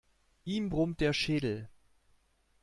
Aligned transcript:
Ihm 0.45 0.69
brummt 0.69 0.99
der 0.99 1.13
Schädel. 1.13 1.69